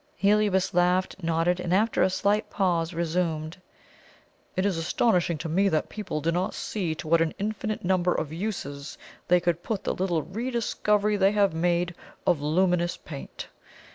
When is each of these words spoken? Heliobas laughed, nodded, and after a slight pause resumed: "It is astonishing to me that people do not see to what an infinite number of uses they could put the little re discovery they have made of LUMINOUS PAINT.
Heliobas 0.15 0.73
laughed, 0.73 1.15
nodded, 1.21 1.59
and 1.59 1.71
after 1.71 2.01
a 2.01 2.09
slight 2.09 2.49
pause 2.49 2.91
resumed: 2.91 3.61
"It 4.55 4.65
is 4.65 4.75
astonishing 4.79 5.37
to 5.37 5.47
me 5.47 5.69
that 5.69 5.89
people 5.89 6.21
do 6.21 6.31
not 6.31 6.55
see 6.55 6.95
to 6.95 7.07
what 7.07 7.21
an 7.21 7.35
infinite 7.37 7.85
number 7.85 8.11
of 8.15 8.33
uses 8.33 8.97
they 9.27 9.39
could 9.39 9.61
put 9.61 9.83
the 9.83 9.93
little 9.93 10.23
re 10.23 10.49
discovery 10.49 11.17
they 11.17 11.33
have 11.33 11.53
made 11.53 11.93
of 12.25 12.41
LUMINOUS 12.41 12.97
PAINT. 12.97 13.47